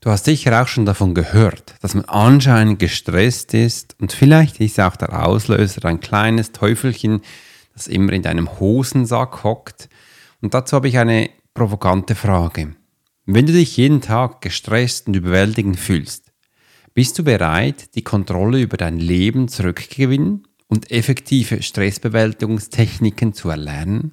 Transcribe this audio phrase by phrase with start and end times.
[0.00, 4.78] Du hast sicher auch schon davon gehört, dass man anscheinend gestresst ist und vielleicht ist
[4.78, 7.22] auch der Auslöser ein kleines Teufelchen,
[7.74, 9.88] das immer in deinem Hosensack hockt.
[10.40, 12.76] Und dazu habe ich eine provokante Frage.
[13.26, 16.30] Wenn du dich jeden Tag gestresst und überwältigend fühlst,
[16.94, 24.12] bist du bereit, die Kontrolle über dein Leben zurückgewinnen und effektive Stressbewältigungstechniken zu erlernen?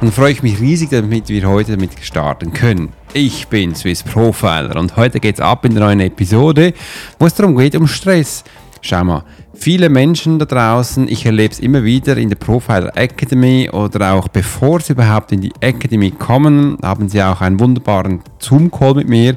[0.00, 2.92] Dann freue ich mich riesig, damit wir heute damit starten können.
[3.14, 6.72] Ich bin Swiss Profiler und heute geht es ab in der neuen Episode,
[7.18, 8.44] wo es darum geht, um Stress.
[8.80, 9.24] Schau mal,
[9.54, 14.28] viele Menschen da draußen, ich erlebe es immer wieder in der Profiler Academy oder auch
[14.28, 19.36] bevor sie überhaupt in die Academy kommen, haben sie auch einen wunderbaren Zoom-Call mit mir.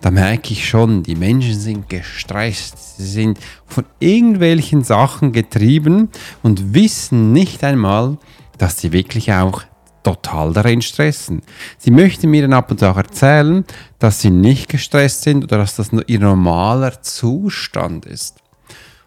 [0.00, 6.08] Da merke ich schon, die Menschen sind gestresst, sie sind von irgendwelchen Sachen getrieben
[6.42, 8.18] und wissen nicht einmal,
[8.58, 9.62] dass sie wirklich auch
[10.04, 11.42] total darin stressen.
[11.78, 13.64] Sie möchten mir dann ab und zu auch erzählen,
[13.98, 18.36] dass sie nicht gestresst sind oder dass das nur ihr normaler Zustand ist.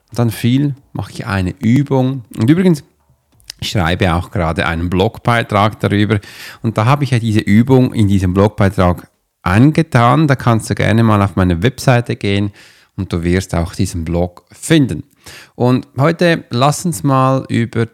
[0.09, 2.23] Und dann viel mache ich eine Übung.
[2.37, 2.83] Und übrigens,
[3.59, 6.19] ich schreibe auch gerade einen Blogbeitrag darüber.
[6.61, 9.09] Und da habe ich ja diese Übung in diesem Blogbeitrag
[9.41, 10.27] angetan.
[10.27, 12.51] Da kannst du gerne mal auf meine Webseite gehen
[12.95, 15.03] und du wirst auch diesen Blog finden.
[15.55, 17.87] Und heute lass uns mal über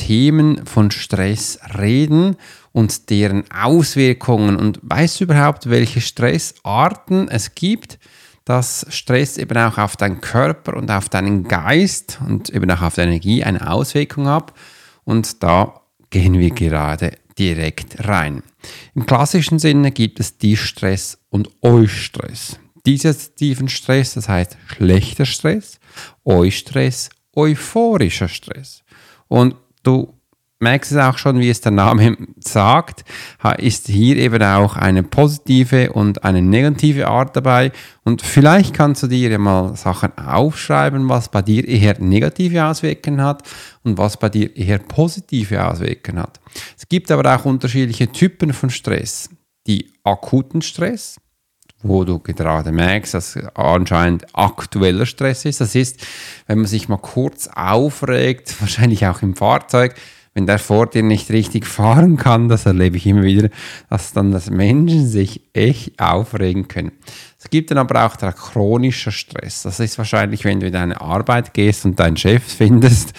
[0.00, 2.36] Themen von Stress reden
[2.72, 4.56] und deren Auswirkungen.
[4.56, 7.98] Und weißt du überhaupt, welche Stressarten es gibt?
[8.46, 12.94] Dass Stress eben auch auf deinen Körper und auf deinen Geist und eben auch auf
[12.94, 14.54] deine Energie eine Auswirkung hat.
[15.04, 18.42] Und da gehen wir gerade direkt rein.
[18.94, 22.58] Im klassischen Sinne gibt es Distress und Eustress.
[22.86, 25.78] Dissoziativen Stress, das heißt schlechter Stress,
[26.24, 28.82] Eustress, euphorischer Stress.
[29.28, 30.20] Und du
[30.60, 33.04] merkst es auch schon, wie es der Name sagt,
[33.58, 37.72] ist hier eben auch eine positive und eine negative Art dabei.
[38.04, 43.42] Und vielleicht kannst du dir mal Sachen aufschreiben, was bei dir eher negative Auswirkungen hat
[43.82, 46.40] und was bei dir eher positive Auswirkungen hat.
[46.76, 49.30] Es gibt aber auch unterschiedliche Typen von Stress.
[49.66, 51.16] Die akuten Stress,
[51.82, 55.60] wo du gerade merkst, dass anscheinend aktueller Stress ist.
[55.60, 56.06] Das ist,
[56.46, 59.94] wenn man sich mal kurz aufregt, wahrscheinlich auch im Fahrzeug,
[60.32, 63.48] wenn der vor dir nicht richtig fahren kann, das erlebe ich immer wieder,
[63.88, 66.92] dass dann das Menschen sich echt aufregen können.
[67.36, 69.62] Es gibt dann aber auch der chronische Stress.
[69.62, 73.12] Das ist wahrscheinlich, wenn du in deine Arbeit gehst und deinen Chef findest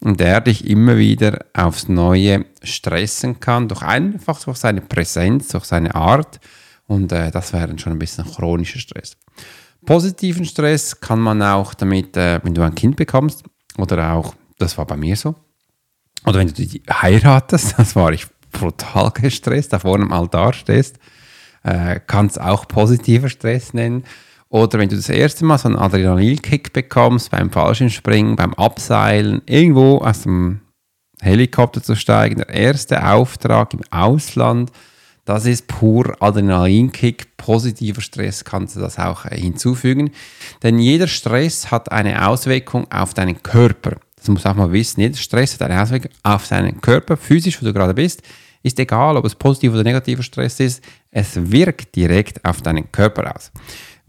[0.00, 5.64] und der dich immer wieder aufs Neue stressen kann, durch einfach durch seine Präsenz, durch
[5.64, 6.38] seine Art.
[6.88, 9.16] Und äh, das wäre dann schon ein bisschen chronischer Stress.
[9.86, 13.44] Positiven Stress kann man auch damit, äh, wenn du ein Kind bekommst,
[13.76, 15.36] oder auch, das war bei mir so,
[16.26, 20.98] oder wenn du die heiratest, das war ich brutal gestresst, da vorne im Altar stehst,
[21.62, 24.04] äh, kannst auch positiver Stress nennen.
[24.48, 29.98] Oder wenn du das erste Mal so einen Adrenalinkick bekommst beim Fallschirmspringen, beim Abseilen, irgendwo
[29.98, 30.62] aus dem
[31.20, 34.72] Helikopter zu steigen, der erste Auftrag im Ausland,
[35.28, 40.10] das ist pur Adrenalinkick, positiver Stress kannst du das auch äh, hinzufügen.
[40.62, 43.96] Denn jeder Stress hat eine Auswirkung auf deinen Körper.
[44.16, 45.02] Das muss auch mal wissen.
[45.02, 48.22] Jeder Stress hat eine Auswirkung auf deinen Körper, physisch, wo du gerade bist.
[48.62, 53.36] Ist egal, ob es positiv oder negativer Stress ist, es wirkt direkt auf deinen Körper
[53.36, 53.52] aus.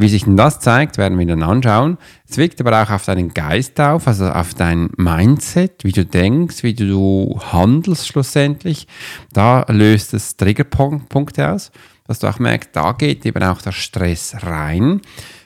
[0.02, 1.98] Wie sich denn das zeigt, werden wir dann anschauen.
[2.26, 6.64] Es wirkt aber auch auf deinen Geist auf, also auf dein Mindset, wie du denkst,
[6.64, 8.88] wie du handelst schlussendlich.
[9.34, 11.72] Da löst es Triggerpunkte aus,
[12.08, 15.02] dass du auch merkst, da geht eben auch der Stress rein.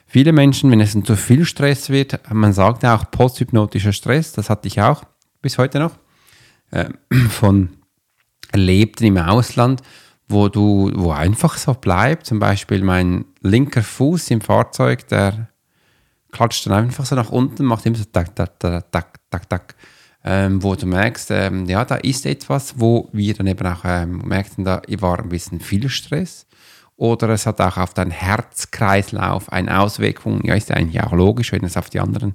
[0.06, 4.68] Viele Menschen, wenn es zu viel Stress wird, man sagt auch posthypnotischer Stress, das hatte
[4.68, 5.02] ich auch
[5.42, 5.98] bis heute noch,
[6.70, 6.90] äh,
[7.28, 7.70] von
[8.52, 9.82] Erlebten im Ausland,
[10.28, 12.26] wo du, wo einfach so bleibt.
[12.26, 15.48] Zum Beispiel mein linker Fuß im Fahrzeug, der
[16.32, 19.74] klatscht dann einfach so nach unten, macht immer so tak, tak, tak, tak, tak, tak.
[20.24, 24.22] ähm, wo du merkst, ähm, ja, da ist etwas, wo wir dann eben auch ähm,
[24.24, 26.46] merkten, da war ein bisschen viel Stress.
[26.96, 30.42] Oder es hat auch auf deinen Herzkreislauf eine Auswirkung.
[30.44, 32.34] Ja, ist ja eigentlich auch logisch, wenn es auf die anderen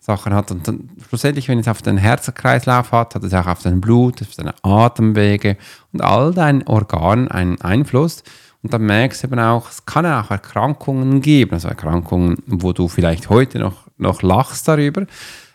[0.00, 0.50] Sachen hat.
[0.50, 4.22] Und dann schlussendlich, wenn es auf den Herzkreislauf hat, hat es auch auf dein Blut,
[4.22, 5.56] auf deine Atemwege
[5.92, 8.24] und all deinen Organen einen Einfluss.
[8.62, 12.88] Und dann merkst du eben auch, es kann auch Erkrankungen geben, also Erkrankungen, wo du
[12.88, 15.06] vielleicht heute noch, noch lachst darüber,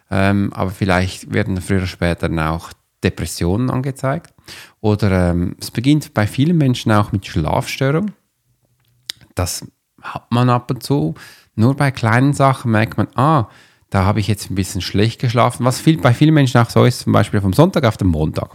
[0.09, 2.71] ähm, aber vielleicht werden früher oder später auch
[3.03, 4.33] Depressionen angezeigt.
[4.80, 8.13] Oder ähm, es beginnt bei vielen Menschen auch mit Schlafstörungen.
[9.36, 9.65] Das
[10.01, 11.15] hat man ab und zu.
[11.56, 13.48] Nur bei kleinen Sachen merkt man, ah,
[13.89, 15.65] da habe ich jetzt ein bisschen schlecht geschlafen.
[15.65, 18.51] Was viel, bei vielen Menschen auch so ist, zum Beispiel vom Sonntag auf den Montag.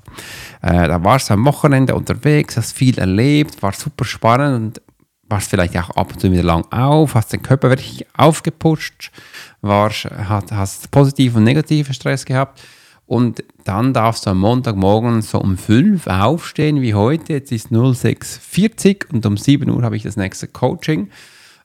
[0.62, 4.82] Äh, da warst du am Wochenende unterwegs, hast viel erlebt, war super spannend und
[5.30, 9.12] warst vielleicht auch ab und zu wieder lang auf, hast den Körper wirklich aufgepusht,
[9.60, 12.60] warst, hat, hast positiv und negativen Stress gehabt.
[13.06, 17.32] Und dann darfst du am Montagmorgen so um 5 aufstehen wie heute.
[17.32, 21.10] Jetzt ist 06.40 und um 7 Uhr habe ich das nächste Coaching.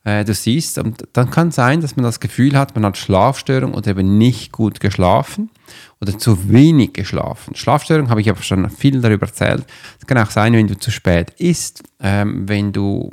[0.05, 2.95] Äh, du siehst, und dann kann es sein, dass man das Gefühl hat, man hat
[2.95, 5.49] Schlafstörung oder eben nicht gut geschlafen
[5.99, 7.55] oder zu wenig geschlafen.
[7.55, 9.65] Schlafstörung habe ich aber schon viel darüber erzählt.
[9.99, 13.09] Es kann auch sein, wenn du zu spät isst, ähm, wenn du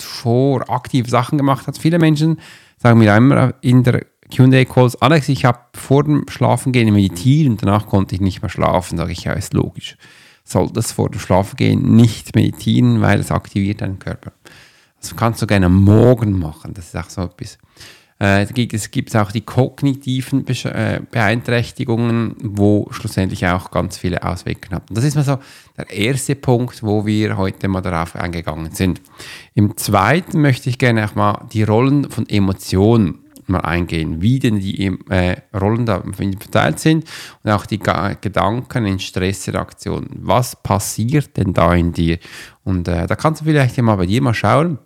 [0.00, 1.78] vor aktiv Sachen gemacht hast.
[1.78, 2.40] Viele Menschen
[2.78, 7.86] sagen mir immer in der Q&A-Calls, Alex, ich habe vor dem Schlafengehen meditiert und danach
[7.86, 8.96] konnte ich nicht mehr schlafen.
[8.96, 9.98] Sage ich, ja, ist logisch.
[10.44, 14.32] Solltest vor dem Schlafengehen nicht meditieren, weil es aktiviert deinen Körper.
[15.00, 16.74] Das kannst du gerne Morgen machen.
[16.74, 17.58] Das ist auch so etwas.
[18.20, 24.94] Äh, es gibt auch die kognitiven äh, Beeinträchtigungen, wo schlussendlich auch ganz viele Auswirkungen haben.
[24.94, 25.38] Das ist mal so
[25.78, 29.00] der erste Punkt, wo wir heute mal darauf eingegangen sind.
[29.54, 34.60] Im zweiten möchte ich gerne auch mal die Rollen von Emotionen mal eingehen, wie denn
[34.60, 36.02] die äh, Rollen da
[36.38, 37.04] verteilt sind
[37.42, 40.10] und auch die Ga Gedanken in Stressreaktionen.
[40.20, 42.18] Was passiert denn da in dir?
[42.64, 44.78] Und äh, da kannst du vielleicht mal bei dir mal schauen,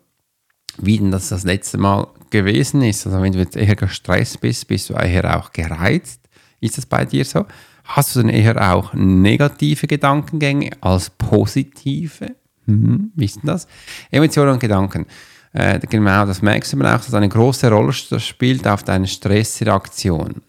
[0.78, 3.06] wie denn das das letzte Mal gewesen ist.
[3.06, 6.20] Also wenn du jetzt eher gestresst bist, bist du eher auch gereizt.
[6.60, 7.46] Ist das bei dir so?
[7.84, 12.34] Hast du dann eher auch negative Gedankengänge als positive?
[12.66, 13.66] Hm, wie ist denn das?
[14.10, 15.06] Emotionen und Gedanken.
[15.52, 20.42] Äh, genau, das merkst du auch, dass eine große Rolle spielt auf deine Stressreaktion.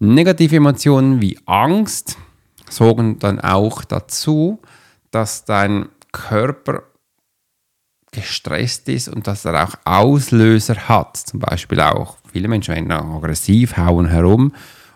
[0.00, 2.16] Negative Emotionen wie Angst
[2.68, 4.60] sorgen dann auch dazu,
[5.12, 6.82] dass dein Körper
[8.12, 11.16] gestresst ist und dass er auch Auslöser hat.
[11.16, 14.52] Zum Beispiel auch, viele Menschen werden aggressiv, hauen herum.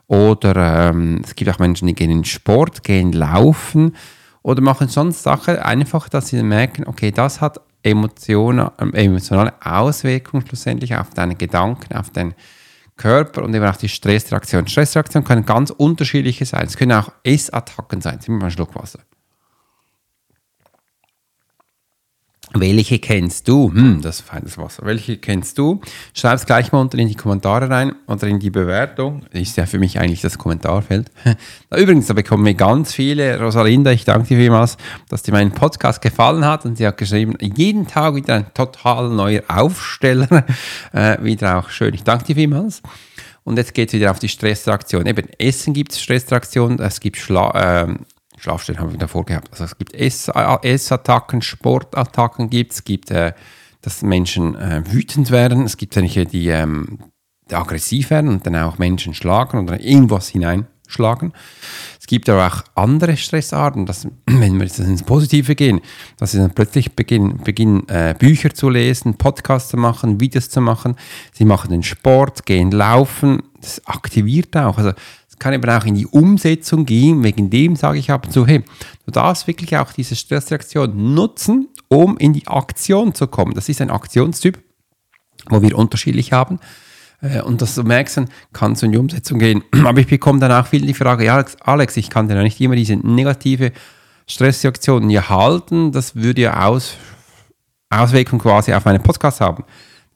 [0.07, 3.97] Oder ähm, es gibt auch Menschen, die gehen in Sport, gehen laufen
[4.43, 10.47] oder machen sonst Sachen, einfach, dass sie merken, okay, das hat Emotionen, äh, emotionale Auswirkungen
[10.47, 12.35] schlussendlich auf deine Gedanken, auf deinen
[12.97, 14.69] Körper und eben auch die Stressreaktion.
[14.69, 16.67] Stressreaktionen können ganz unterschiedliche sein.
[16.67, 18.19] Es können auch Essattacken sein.
[18.29, 19.01] Mal einen Schluck Wasser.
[22.61, 23.73] Welche kennst du?
[23.73, 24.85] Hm, das ist feines Wasser.
[24.85, 25.81] Welche kennst du?
[26.15, 29.23] Schreib es gleich mal unten in die Kommentare rein oder in die Bewertung.
[29.33, 31.11] Das ist ja für mich eigentlich das Kommentarfeld.
[31.77, 33.41] Übrigens, da bekommen wir ganz viele.
[33.41, 34.77] Rosalinda, ich danke dir vielmals,
[35.09, 36.65] dass dir mein Podcast gefallen hat.
[36.65, 40.45] Und sie hat geschrieben, jeden Tag wieder ein total neuer Aufsteller.
[40.93, 41.93] Äh, wieder auch schön.
[41.95, 42.81] Ich danke dir vielmals.
[43.45, 45.07] Und jetzt geht es wieder auf die Stressreaktion.
[45.07, 47.95] Eben, Essen gibt es Stressreaktion, es gibt Schla äh,
[48.47, 49.49] Schlafstellen haben wir davor gehabt.
[49.51, 53.33] Also es gibt Essattacken, Sportattacken gibt es, gibt, äh,
[53.83, 56.99] dass Menschen äh, wütend werden, es gibt welche, die, ähm,
[57.51, 61.33] aggressiv werden und dann auch Menschen schlagen oder irgendwas hineinschlagen.
[62.01, 65.81] Es gibt aber auch andere Stressarten, dass, wenn wir jetzt ins Positive gehen,
[66.17, 70.61] dass sie dann plötzlich beginnen, beginnen äh, Bücher zu lesen, Podcasts zu machen, Videos zu
[70.61, 70.95] machen.
[71.33, 73.43] Sie machen den Sport, gehen laufen.
[73.61, 74.79] Das aktiviert auch.
[74.79, 74.93] Also
[75.39, 77.23] kann eben auch in die Umsetzung gehen.
[77.23, 78.63] Wegen dem sage ich ab und zu, hey,
[79.05, 83.55] du darfst wirklich auch diese Stressreaktion nutzen, um in die Aktion zu kommen.
[83.55, 84.59] Das ist ein Aktionstyp,
[85.49, 86.59] wo wir unterschiedlich haben.
[87.21, 89.63] Äh, und das du merkst, dann kannst du in die Umsetzung gehen.
[89.85, 92.61] Aber ich bekomme dann auch viel die Frage, ja, Alex, ich kann dir ja nicht
[92.61, 93.73] immer diese negative
[94.27, 95.93] Stressreaktion hier halten.
[95.93, 96.97] Das würde ja Aus,
[97.91, 99.65] Auswirkungen quasi auf meinen Podcast haben.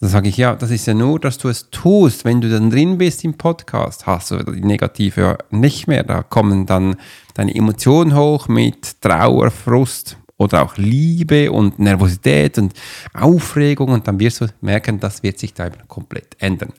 [0.00, 2.24] Dann sage ich, ja, das ist ja nur, dass du es tust.
[2.24, 6.04] Wenn du dann drin bist im Podcast, hast du die negative nicht mehr.
[6.04, 6.96] Da kommen dann
[7.34, 12.72] deine Emotionen hoch mit Trauer, Frust oder auch Liebe und Nervosität und
[13.12, 16.72] Aufregung und dann wirst du merken, das wird sich da eben komplett ändern.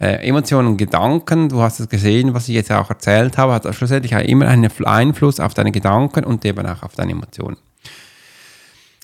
[0.00, 3.72] Äh, Emotionen und Gedanken, du hast es gesehen, was ich jetzt auch erzählt habe, hat
[3.72, 7.56] schlussendlich auch immer einen Einfluss auf deine Gedanken und eben auch auf deine Emotionen.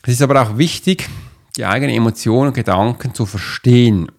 [0.02, 1.08] Es ist aber auch wichtig,
[1.56, 4.10] die eigenen Emotionen und Gedanken zu verstehen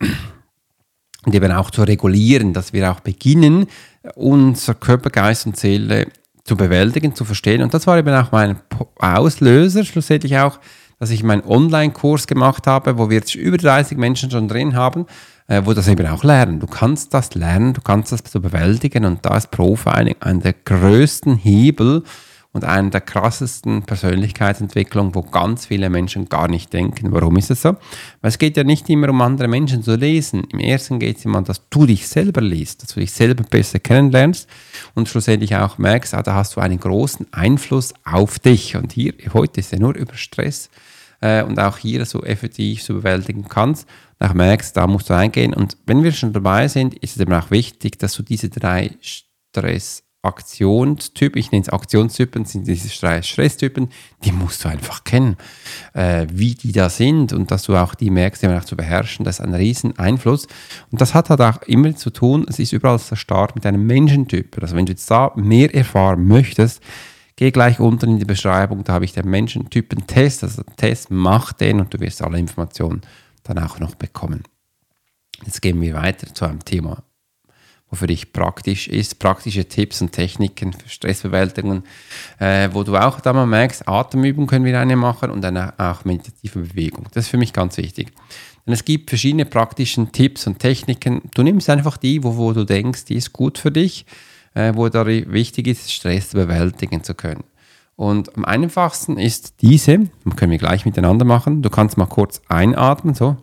[1.26, 3.68] und eben auch zu regulieren, dass wir auch beginnen,
[4.16, 6.08] unser Körper, Geist und Seele
[6.44, 7.62] zu bewältigen, zu verstehen.
[7.62, 8.58] Und das war eben auch mein
[8.98, 10.60] Auslöser, schlussendlich auch,
[11.00, 15.06] dass ich meinen Online-Kurs gemacht habe, wo wir jetzt über 30 Menschen schon drin haben,
[15.48, 16.60] äh, wo das eben auch lernen.
[16.60, 20.54] Du kannst das lernen, du kannst das so bewältigen und da ist Profiling einer der
[20.54, 22.04] größten Hebel,
[22.53, 27.12] und eine der krassesten Persönlichkeitsentwicklungen, wo ganz viele Menschen gar nicht denken.
[27.12, 27.77] Warum ist es so?
[28.22, 30.43] Weil es geht ja nicht immer um andere Menschen zu lesen.
[30.51, 33.79] Im ersten geht es immer, dass du dich selber liest, dass du dich selber besser
[33.79, 34.50] kennenlernst
[34.96, 38.75] und schlussendlich auch merkst, ah, da hast du einen großen Einfluss auf dich.
[38.75, 40.70] Und hier, heute ist ja nur über Stress
[41.22, 43.88] äh, und auch hier so effektiv zu bewältigen kannst.
[44.20, 45.53] Und auch merkst, da musst du eingehen.
[45.53, 48.91] Und wenn wir schon dabei sind, ist es eben auch wichtig, dass du diese drei
[49.00, 53.90] Stress Aktionstyp, ich nenne es Aktionstypen, sind diese Stresstypen,
[54.24, 55.36] die musst du einfach kennen,
[55.94, 59.25] äh, wie die da sind und dass du auch die merkst, die auch zu beherrschen,
[59.25, 60.48] das ist ein riesen Einfluss.
[60.92, 63.86] Und das hat halt auch immer zu tun, es ist überall der Start mit einem
[63.88, 64.62] Menschentyp.
[64.62, 66.84] Also wenn du jetzt da mehr erfahren möchtest,
[67.36, 71.51] geh gleich unten in die Beschreibung, da habe ich den Menschentypen-Test, also den Test, mach
[71.54, 73.01] den und du wirst alle Informationen
[73.44, 74.44] dann auch noch bekommen.
[75.44, 77.04] Jetzt gehen wir weiter zu einem Thema
[77.92, 81.84] wo für dich praktisch ist, praktische Tipps und Techniken für Stressbewältigung,
[82.40, 86.06] äh, wo du auch da mal merkst, Atemübungen können wir eine machen und dann auch
[86.06, 87.06] meditative Bewegung.
[87.14, 88.14] Das ist für mich ganz wichtig.
[88.66, 91.22] Denn es gibt verschiedene praktische Tipps und Techniken.
[91.34, 94.06] Du nimmst einfach die, wo, wo du denkst, die ist gut für dich,
[94.54, 97.44] äh, wo da wichtig ist, Stress bewältigen zu können.
[97.98, 100.08] Und am einfachsten ist diese,
[100.38, 101.62] können wir gleich miteinander machen.
[101.62, 103.38] Du kannst mal kurz einatmen, so.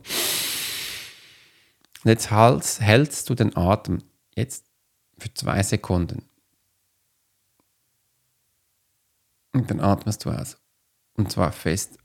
[2.04, 3.98] Jetzt hältst du den Atem
[4.38, 4.70] Jetzt
[5.18, 6.22] für zwei Sekunden.
[9.52, 10.58] Und dann atmest du aus.
[11.14, 11.98] Und zwar fest.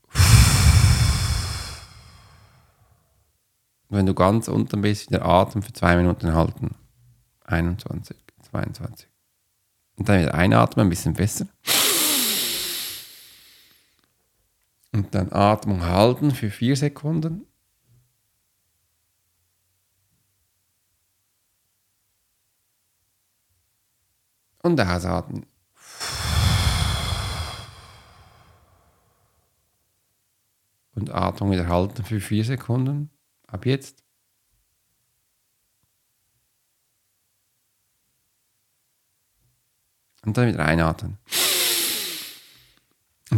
[3.88, 6.72] Und wenn du ganz unten bist, wieder Atem für zwei Minuten halten.
[7.44, 8.18] 21,
[8.50, 9.08] 22.
[9.98, 11.46] Und dann wieder einatmen, ein bisschen besser.
[14.92, 17.46] Und dann Atmung halten für vier Sekunden.
[24.64, 25.46] Und ausatmen.
[30.96, 33.10] Und Atmung wieder halten für vier Sekunden.
[33.48, 34.04] Ab jetzt.
[40.26, 41.18] Und dann wieder einatmen.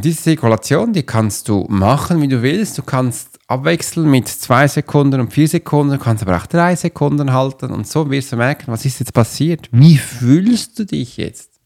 [0.05, 2.77] Diese Zirkulation, die kannst du machen, wie du willst.
[2.77, 7.33] Du kannst abwechseln mit zwei Sekunden und vier Sekunden, du kannst aber auch drei Sekunden
[7.33, 9.67] halten und so wirst du merken, was ist jetzt passiert?
[9.71, 11.59] Wie fühlst du dich jetzt?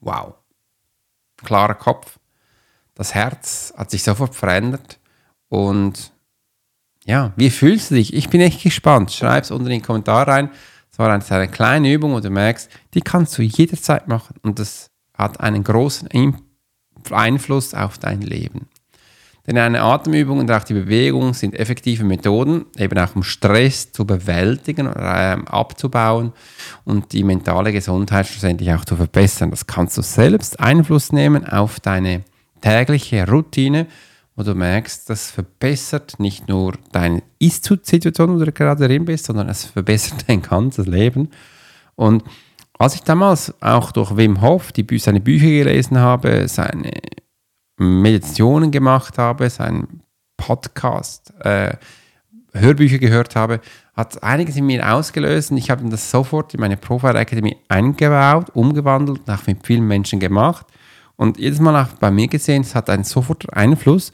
[0.00, 0.34] Wow.
[1.42, 2.18] Klarer Kopf.
[2.94, 5.00] Das Herz hat sich sofort verändert
[5.48, 6.12] und
[7.06, 8.12] ja, wie fühlst du dich?
[8.12, 9.10] Ich bin echt gespannt.
[9.10, 10.50] Schreib es unten in den Kommentar rein.
[10.92, 14.90] Es war eine kleine Übung, wo du merkst, die kannst du jederzeit machen und das
[15.14, 16.08] hat einen großen
[17.10, 18.68] Einfluss auf dein Leben.
[19.46, 24.04] Denn eine Atemübung und auch die Bewegung sind effektive Methoden, eben auch um Stress zu
[24.04, 26.32] bewältigen oder ähm, abzubauen
[26.84, 29.50] und die mentale Gesundheit schlussendlich auch zu verbessern.
[29.50, 32.22] Das kannst du selbst Einfluss nehmen auf deine
[32.60, 33.86] tägliche Routine,
[34.36, 39.48] wo du merkst, das verbessert nicht nur deine Ist-Situation, wo du gerade drin bist, sondern
[39.48, 41.30] es verbessert dein ganzes Leben.
[41.96, 42.22] Und
[42.80, 46.90] als ich damals auch durch Wim Hof die, seine Bücher gelesen habe, seine
[47.76, 50.02] Meditationen gemacht habe, seinen
[50.38, 51.74] Podcast, äh,
[52.54, 53.60] Hörbücher gehört habe,
[53.94, 58.46] hat einiges in mir ausgelöst und ich habe das sofort in meine Profile Academy eingebaut,
[58.54, 60.66] umgewandelt und auch mit vielen Menschen gemacht.
[61.16, 64.10] Und jedes Mal auch bei mir gesehen, es hat einen sofort Einfluss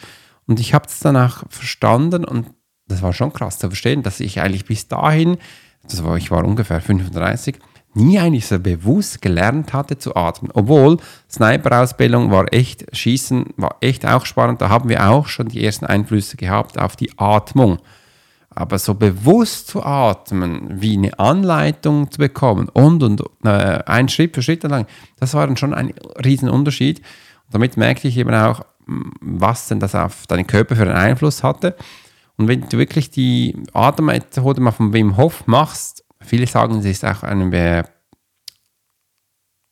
[0.46, 2.46] und ich habe es danach verstanden und
[2.88, 5.38] das war schon krass zu verstehen, dass ich eigentlich bis dahin,
[5.84, 7.60] das war, ich war ungefähr 35,
[7.96, 10.50] nie eigentlich so bewusst gelernt hatte zu atmen.
[10.54, 10.98] Obwohl
[11.30, 14.60] Sniper-Ausbildung war echt, Schießen war echt auch spannend.
[14.60, 17.78] Da haben wir auch schon die ersten Einflüsse gehabt auf die Atmung.
[18.50, 24.34] Aber so bewusst zu atmen, wie eine Anleitung zu bekommen und, und äh, ein Schritt
[24.34, 24.86] für Schritt lang,
[25.18, 25.92] das war dann schon ein
[26.24, 27.00] Riesenunterschied.
[27.00, 28.62] Und damit merkte ich eben auch,
[29.20, 31.76] was denn das auf deinen Körper für einen Einfluss hatte.
[32.38, 37.04] Und wenn du wirklich die Atemmethode mal von Wim Hof machst, Viele sagen, es ist
[37.04, 37.84] auch eine,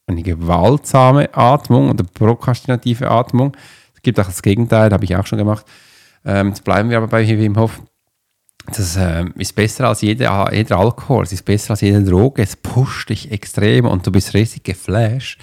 [0.06, 3.56] eine gewaltsame Atmung oder prokrastinative Atmung.
[3.94, 5.66] Es gibt auch das Gegenteil, habe ich auch schon gemacht.
[6.24, 7.82] Ähm, jetzt bleiben wir aber bei Wim Hof.
[8.66, 12.56] Das äh, ist besser als jeder, jeder Alkohol, es ist besser als jede Droge, es
[12.56, 15.38] pusht dich extrem und du bist richtig geflasht.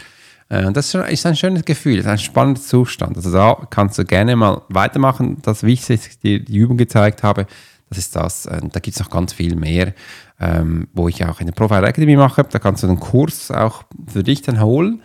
[0.49, 3.15] Äh, das ist ein schönes Gefühl, das ist ein spannender Zustand.
[3.15, 5.37] Also da kannst du gerne mal weitermachen.
[5.43, 7.45] Das, wie ich dir die Übung gezeigt habe,
[7.91, 8.45] das ist das.
[8.47, 9.93] Äh, da gibt es noch ganz viel mehr
[10.41, 12.43] ähm, wo ich auch eine Profile Academy mache.
[12.43, 15.01] Da kannst du den Kurs auch für dich dann holen.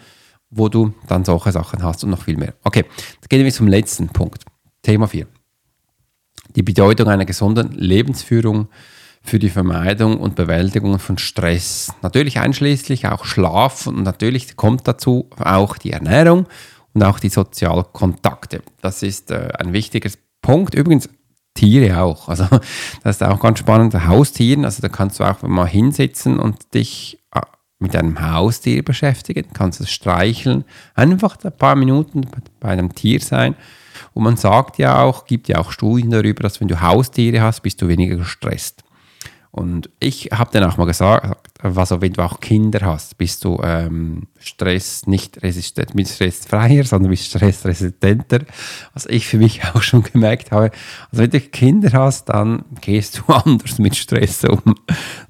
[0.48, 2.54] wo du dann solche Sachen hast und noch viel mehr.
[2.62, 2.84] Okay,
[3.16, 4.44] jetzt gehen wir zum letzten Punkt.
[4.80, 5.26] Thema 4.
[6.54, 8.68] Die Bedeutung einer gesunden Lebensführung
[9.22, 11.92] für die Vermeidung und Bewältigung von Stress.
[12.00, 16.46] Natürlich einschließlich auch Schlaf und natürlich kommt dazu auch die Ernährung
[16.94, 18.62] und auch die Sozialkontakte.
[18.80, 20.10] Das ist äh, ein wichtiger
[20.42, 20.76] Punkt.
[20.76, 21.08] Übrigens
[21.56, 22.28] Tiere auch.
[22.28, 22.46] Also
[23.02, 23.94] das ist auch ganz spannend.
[24.06, 27.40] Haustieren, also da kannst du auch mal hinsetzen und dich äh,
[27.78, 32.22] mit einem Haustier beschäftigen, kannst es streicheln, einfach ein paar Minuten
[32.60, 33.56] bei einem Tier sein.
[34.14, 37.62] Und man sagt ja auch, gibt ja auch Studien darüber, dass wenn du Haustiere hast,
[37.62, 38.82] bist du weniger gestresst.
[39.50, 43.60] Und ich habe dann auch mal gesagt, also wenn du auch Kinder hast, bist du
[43.62, 48.40] ähm, Stress nicht resistent, mit stressfreier, sondern bist stressresistenter.
[48.94, 50.70] Was ich für mich auch schon gemerkt habe.
[51.10, 54.74] Also wenn du Kinder hast, dann gehst du anders mit Stress um.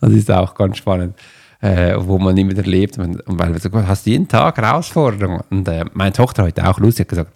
[0.00, 1.14] Das ist auch ganz spannend.
[1.59, 2.99] Äh, wo man immer wieder lebt.
[2.99, 5.40] Und, weil du hast jeden Tag Herausforderungen.
[5.49, 7.33] Und äh, meine Tochter heute auch lustig gesagt,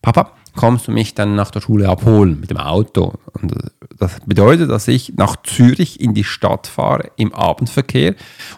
[0.00, 3.14] Papa, kommst du mich dann nach der Schule abholen mit dem Auto.
[3.32, 3.54] Und
[3.98, 8.14] das bedeutet, dass ich nach Zürich in die Stadt fahre im Abendverkehr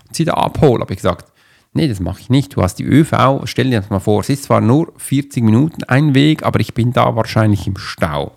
[0.06, 0.80] und sie da abhole.
[0.80, 1.32] Habe ich gesagt,
[1.72, 2.56] nee, das mache ich nicht.
[2.56, 5.84] Du hast die ÖV, stell dir das mal vor, es ist zwar nur 40 Minuten
[5.84, 8.32] ein Weg, aber ich bin da wahrscheinlich im Stau.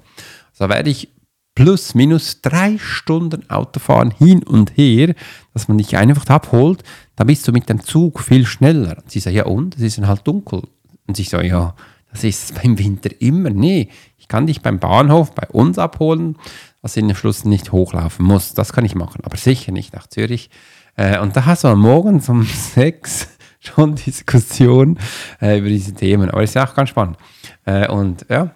[0.51, 1.09] Also werde ich
[1.55, 5.13] plus minus drei Stunden Autofahren hin und her,
[5.53, 6.83] dass man dich einfach abholt,
[7.17, 8.97] dann bist du mit dem Zug viel schneller.
[8.97, 9.75] Und sie sagt, ja und?
[9.75, 10.63] Es ist dann halt dunkel.
[11.05, 11.75] Und ich sage, ja,
[12.11, 13.49] das ist beim Winter immer.
[13.49, 16.37] Nee, ich kann dich beim Bahnhof bei uns abholen,
[16.81, 18.53] dass ich in den Schluss nicht hochlaufen muss.
[18.53, 20.49] Das kann ich machen, aber sicher nicht nach Zürich.
[20.95, 23.27] Äh, und da hast du morgens um sechs
[23.59, 24.97] schon Diskussion
[25.41, 26.29] äh, über diese Themen.
[26.29, 27.17] Aber ist ja auch ganz spannend.
[27.65, 28.51] Äh, und ja,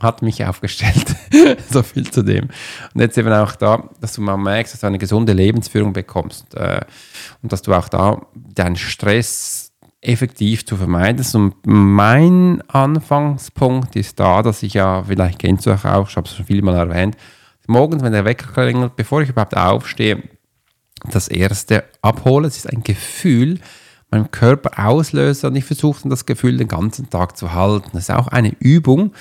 [0.00, 1.14] hat mich aufgestellt.
[1.70, 2.48] so viel zu dem.
[2.94, 6.54] Und jetzt eben auch da, dass du mal merkst, dass du eine gesunde Lebensführung bekommst
[6.54, 9.65] und dass du auch da deinen Stress
[10.06, 11.24] effektiv zu vermeiden.
[11.34, 16.34] Und mein Anfangspunkt ist da, dass ich ja, vielleicht kennst du auch, ich habe es
[16.34, 17.16] schon viel mal erwähnt,
[17.66, 20.22] morgens, wenn der Wecker klingelt, bevor ich überhaupt aufstehe,
[21.10, 22.48] das erste abhole.
[22.48, 23.60] Es ist ein Gefühl,
[24.10, 27.90] meinem Körper auslöse und ich versuche dann das Gefühl den ganzen Tag zu halten.
[27.92, 29.12] Das ist auch eine Übung,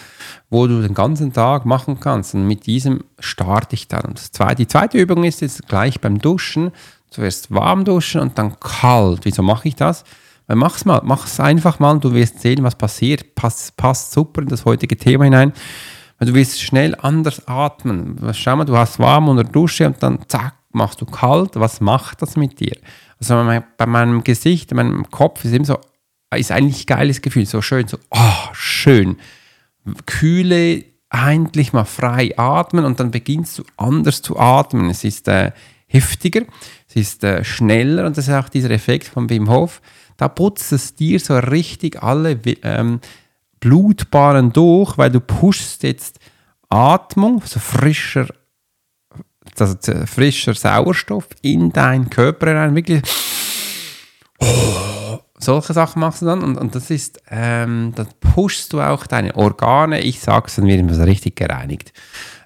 [0.50, 4.06] wo du den ganzen Tag machen kannst und mit diesem starte ich dann.
[4.06, 6.72] Und zweite, die zweite Übung ist jetzt gleich beim Duschen.
[7.10, 9.22] Zuerst warm duschen und dann kalt.
[9.24, 10.04] Wieso mache ich das?
[10.48, 13.36] Weil mach's mal, mach's einfach mal, du wirst sehen, was passiert.
[13.36, 15.54] Passt, passt super in das heutige Thema hinein.
[16.20, 18.18] Du wirst schnell anders atmen.
[18.34, 21.52] Schau mal, du hast warm unter Dusche und dann zack, machst du kalt.
[21.56, 22.78] Was macht das mit dir?
[23.20, 23.36] Also
[23.78, 25.80] bei meinem Gesicht, meinem Kopf ist immer so,
[26.36, 29.18] ist eigentlich ein geiles Gefühl, so schön, so, oh, schön.
[30.06, 34.90] Kühle, endlich mal frei atmen und dann beginnst du anders zu atmen.
[34.90, 35.52] Es ist äh,
[35.88, 36.42] heftiger,
[36.88, 39.82] es ist äh, schneller und das ist auch dieser Effekt von Wim Hof
[40.18, 43.00] da putzt es dir so richtig alle ähm,
[43.60, 46.20] Blutbahnen durch, weil du pushst jetzt
[46.70, 48.28] Atmung, so frischer,
[49.58, 49.76] also
[50.06, 53.02] frischer Sauerstoff in deinen Körper rein, wirklich
[55.40, 59.36] solche Sachen machst du dann und, und das ist, ähm, dann pushst du auch deine
[59.36, 61.94] Organe, ich sage es, dann wird es richtig gereinigt.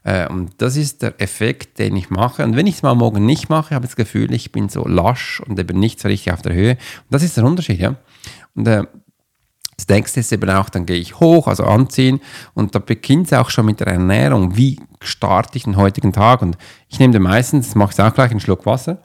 [0.03, 2.43] Äh, und das ist der Effekt, den ich mache.
[2.43, 4.87] Und wenn ich es mal morgen nicht mache, habe ich das Gefühl, ich bin so
[4.87, 6.71] lasch und eben nicht so richtig auf der Höhe.
[6.71, 7.95] Und das ist der Unterschied, ja.
[8.55, 8.85] Und äh,
[9.79, 12.19] das nächste ist eben auch, dann gehe ich hoch, also anziehen
[12.53, 14.57] und da beginnt es auch schon mit der Ernährung.
[14.57, 16.41] Wie starte ich den heutigen Tag?
[16.41, 16.57] Und
[16.89, 18.97] ich nehme meistens, mache ich auch gleich einen Schluck Wasser.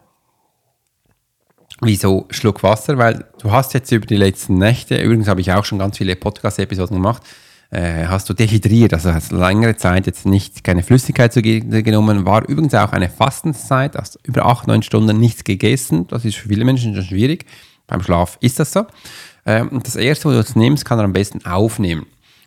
[1.80, 2.98] Wieso Schluck Wasser?
[2.98, 6.16] Weil du hast jetzt über die letzten Nächte, übrigens habe ich auch schon ganz viele
[6.16, 7.22] Podcast-Episoden gemacht,
[7.70, 12.48] äh, hast du dehydriert, also hast längere Zeit jetzt nicht keine Flüssigkeit zu genommen, war
[12.48, 16.64] übrigens auch eine Fastenszeit, hast über acht, neun Stunden nichts gegessen, das ist für viele
[16.64, 17.46] Menschen schon schwierig,
[17.87, 18.87] beim Schlaf ist das so.
[19.46, 22.07] Ähm, und das erste, was du jetzt nimmst, kann er am besten aufnehmen.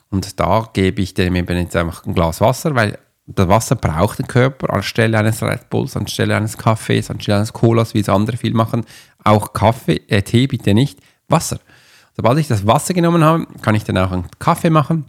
[0.09, 4.19] Und da gebe ich dem eben jetzt einfach ein Glas Wasser, weil das Wasser braucht
[4.19, 8.37] der Körper anstelle eines Red Bulls, anstelle eines Kaffees, anstelle eines Colas, wie es andere
[8.37, 8.85] viel machen.
[9.23, 11.59] Auch Kaffee, äh, Tee bitte nicht, Wasser.
[12.17, 15.05] Sobald ich das Wasser genommen habe, kann ich dann auch einen Kaffee machen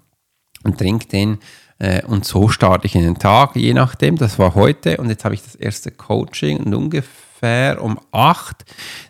[0.62, 1.38] und trinke den.
[1.79, 4.16] Äh, und so starte ich in den Tag, je nachdem.
[4.16, 8.64] Das war heute und jetzt habe ich das erste Coaching und ungefähr um 8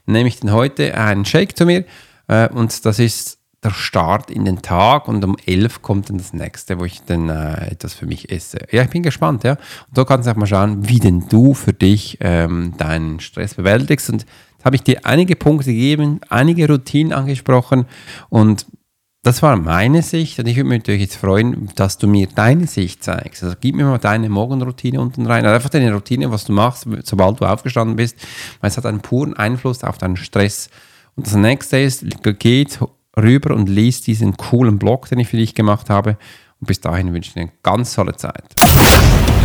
[0.06, 1.84] nehme ich dann heute einen Shake zu mir
[2.28, 6.32] äh, und das ist der Start in den Tag und um 11 kommt dann das
[6.32, 8.58] nächste, wo ich dann äh, etwas für mich esse.
[8.70, 9.52] Ja, ich bin gespannt, ja.
[9.52, 13.54] Und so kannst du auch mal schauen, wie denn du für dich ähm, deinen Stress
[13.54, 14.26] bewältigst und
[14.68, 17.86] habe ich dir einige Punkte gegeben, einige Routinen angesprochen
[18.28, 18.66] und
[19.22, 22.66] das war meine Sicht und ich würde mich natürlich jetzt freuen, dass du mir deine
[22.66, 23.42] Sicht zeigst.
[23.42, 25.46] Also gib mir mal deine Morgenroutine unten rein.
[25.46, 28.18] Also einfach deine Routine, was du machst, sobald du aufgestanden bist,
[28.60, 30.68] weil es hat einen puren Einfluss auf deinen Stress.
[31.16, 32.04] Und das nächste ist,
[32.38, 32.78] geht
[33.16, 36.18] rüber und lies diesen coolen Blog, den ich für dich gemacht habe.
[36.60, 38.44] Und bis dahin wünsche ich dir eine ganz tolle Zeit.